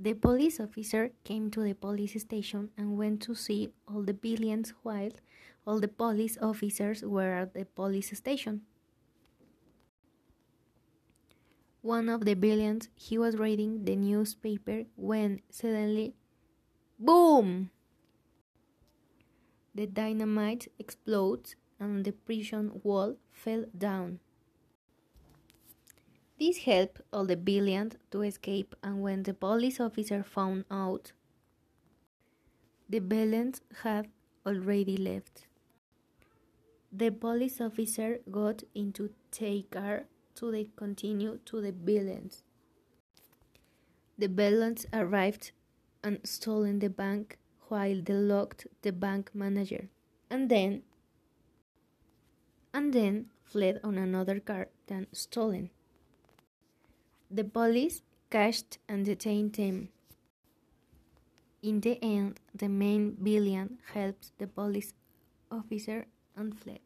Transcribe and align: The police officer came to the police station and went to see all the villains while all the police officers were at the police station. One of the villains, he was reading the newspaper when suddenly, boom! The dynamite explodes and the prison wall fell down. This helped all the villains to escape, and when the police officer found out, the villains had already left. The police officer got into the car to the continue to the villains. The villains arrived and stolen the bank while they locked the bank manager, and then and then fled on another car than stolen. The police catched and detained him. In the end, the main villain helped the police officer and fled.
The 0.00 0.14
police 0.14 0.60
officer 0.60 1.10
came 1.24 1.50
to 1.50 1.60
the 1.60 1.74
police 1.74 2.14
station 2.22 2.70
and 2.78 2.96
went 2.96 3.20
to 3.22 3.34
see 3.34 3.72
all 3.88 4.02
the 4.02 4.12
villains 4.12 4.72
while 4.84 5.10
all 5.66 5.80
the 5.80 5.88
police 5.88 6.38
officers 6.40 7.02
were 7.02 7.34
at 7.34 7.52
the 7.52 7.64
police 7.64 8.16
station. 8.16 8.62
One 11.82 12.08
of 12.08 12.24
the 12.24 12.34
villains, 12.34 12.90
he 12.94 13.18
was 13.18 13.36
reading 13.36 13.84
the 13.84 13.96
newspaper 13.96 14.84
when 14.94 15.40
suddenly, 15.50 16.14
boom! 16.98 17.70
The 19.74 19.86
dynamite 19.86 20.70
explodes 20.78 21.56
and 21.80 22.04
the 22.04 22.12
prison 22.12 22.80
wall 22.84 23.16
fell 23.32 23.64
down. 23.76 24.20
This 26.38 26.58
helped 26.58 27.00
all 27.12 27.26
the 27.26 27.34
villains 27.34 27.96
to 28.12 28.22
escape, 28.22 28.76
and 28.82 29.02
when 29.02 29.24
the 29.24 29.34
police 29.34 29.80
officer 29.80 30.22
found 30.22 30.66
out, 30.70 31.12
the 32.88 33.00
villains 33.00 33.60
had 33.82 34.08
already 34.46 34.96
left. 34.96 35.46
The 36.92 37.10
police 37.10 37.60
officer 37.60 38.20
got 38.30 38.62
into 38.74 39.10
the 39.36 39.64
car 39.70 40.04
to 40.36 40.50
the 40.52 40.70
continue 40.76 41.40
to 41.46 41.60
the 41.60 41.72
villains. 41.72 42.44
The 44.16 44.28
villains 44.28 44.86
arrived 44.92 45.50
and 46.04 46.20
stolen 46.24 46.78
the 46.78 46.88
bank 46.88 47.38
while 47.68 48.00
they 48.00 48.14
locked 48.14 48.68
the 48.82 48.92
bank 48.92 49.30
manager, 49.34 49.88
and 50.30 50.48
then 50.48 50.82
and 52.72 52.92
then 52.92 53.30
fled 53.42 53.80
on 53.82 53.98
another 53.98 54.38
car 54.38 54.68
than 54.86 55.08
stolen. 55.12 55.70
The 57.30 57.44
police 57.44 58.02
catched 58.30 58.78
and 58.88 59.04
detained 59.04 59.56
him. 59.56 59.90
In 61.62 61.80
the 61.80 62.02
end, 62.02 62.40
the 62.54 62.68
main 62.68 63.16
villain 63.20 63.78
helped 63.92 64.32
the 64.38 64.46
police 64.46 64.94
officer 65.50 66.06
and 66.36 66.56
fled. 66.58 66.80